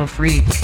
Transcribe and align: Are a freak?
Are 0.00 0.04
a 0.04 0.06
freak? 0.06 0.59